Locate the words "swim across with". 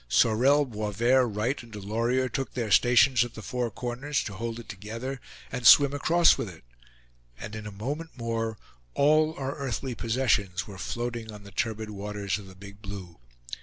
5.67-6.49